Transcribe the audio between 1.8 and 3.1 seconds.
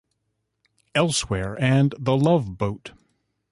"The Love Boat".